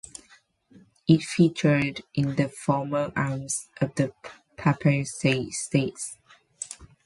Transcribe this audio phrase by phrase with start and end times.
[1.07, 4.11] It featured in the former arms of the
[4.57, 6.17] Papal States.